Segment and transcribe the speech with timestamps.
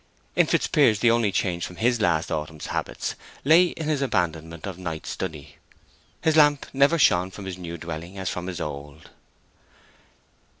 [0.35, 3.13] In Fitzpiers, the only change from his last autumn's habits
[3.45, 8.27] lay in his abandonment of night study—his lamp never shone from his new dwelling as
[8.27, 9.11] from his old.